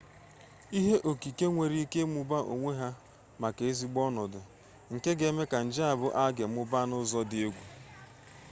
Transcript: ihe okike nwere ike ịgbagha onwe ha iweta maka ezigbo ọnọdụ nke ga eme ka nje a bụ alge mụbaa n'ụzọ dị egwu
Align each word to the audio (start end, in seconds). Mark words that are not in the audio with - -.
ihe 0.79 0.95
okike 1.11 1.45
nwere 1.53 1.75
ike 1.83 1.99
ịgbagha 2.05 2.47
onwe 2.53 2.71
ha 2.81 2.89
iweta 2.93 2.99
maka 3.41 3.61
ezigbo 3.69 3.99
ọnọdụ 4.09 4.39
nke 4.93 5.09
ga 5.19 5.25
eme 5.31 5.43
ka 5.51 5.57
nje 5.65 5.81
a 5.91 5.93
bụ 5.99 6.07
alge 6.23 6.45
mụbaa 6.55 6.87
n'ụzọ 6.89 7.19
dị 7.29 7.37
egwu 7.45 7.61